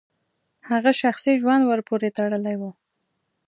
هغه 0.69 0.91
شخصي 1.01 1.31
ژوند 1.41 1.63
ورپورې 1.65 2.09
تړلی 2.17 2.55
و. 2.61 2.63